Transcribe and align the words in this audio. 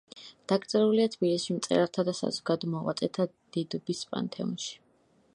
დაკრძალულია 0.51 1.09
თბილისში 1.15 1.57
მწერალთა 1.57 2.05
და 2.07 2.15
საზოგადო 2.19 2.69
მოღვაწეთა 2.71 3.27
დიდუბის 3.57 4.01
პანთეონში. 4.15 4.73